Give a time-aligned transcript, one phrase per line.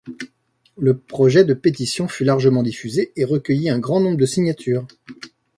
[0.79, 4.87] Le projet de pétition fut largement diffusé et recueillit un grand nombre de signatures.